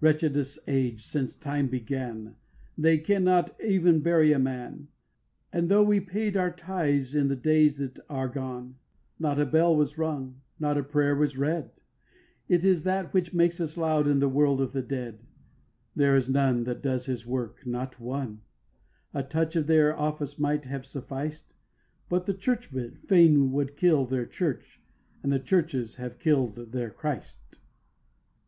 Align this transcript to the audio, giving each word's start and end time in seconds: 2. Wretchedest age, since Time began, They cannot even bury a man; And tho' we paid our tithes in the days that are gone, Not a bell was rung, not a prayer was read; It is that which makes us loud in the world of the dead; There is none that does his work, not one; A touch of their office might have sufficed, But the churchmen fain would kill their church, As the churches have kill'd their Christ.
2. 0.00 0.06
Wretchedest 0.06 0.58
age, 0.66 1.06
since 1.06 1.36
Time 1.36 1.68
began, 1.68 2.34
They 2.76 2.98
cannot 2.98 3.54
even 3.60 4.00
bury 4.00 4.32
a 4.32 4.38
man; 4.40 4.88
And 5.52 5.68
tho' 5.68 5.84
we 5.84 6.00
paid 6.00 6.36
our 6.36 6.50
tithes 6.52 7.14
in 7.14 7.28
the 7.28 7.36
days 7.36 7.78
that 7.78 8.00
are 8.08 8.26
gone, 8.26 8.74
Not 9.20 9.38
a 9.38 9.46
bell 9.46 9.76
was 9.76 9.96
rung, 9.96 10.40
not 10.58 10.76
a 10.78 10.82
prayer 10.82 11.14
was 11.14 11.36
read; 11.36 11.70
It 12.48 12.64
is 12.64 12.82
that 12.82 13.14
which 13.14 13.32
makes 13.32 13.60
us 13.60 13.76
loud 13.76 14.08
in 14.08 14.18
the 14.18 14.28
world 14.28 14.60
of 14.60 14.72
the 14.72 14.82
dead; 14.82 15.20
There 15.94 16.16
is 16.16 16.28
none 16.28 16.64
that 16.64 16.82
does 16.82 17.06
his 17.06 17.24
work, 17.24 17.64
not 17.64 18.00
one; 18.00 18.40
A 19.14 19.22
touch 19.22 19.54
of 19.54 19.68
their 19.68 19.96
office 19.96 20.40
might 20.40 20.64
have 20.64 20.84
sufficed, 20.84 21.54
But 22.08 22.26
the 22.26 22.34
churchmen 22.34 22.96
fain 23.06 23.52
would 23.52 23.76
kill 23.76 24.06
their 24.06 24.26
church, 24.26 24.82
As 25.22 25.30
the 25.30 25.38
churches 25.38 25.94
have 25.98 26.18
kill'd 26.18 26.72
their 26.72 26.90
Christ. 26.90 27.60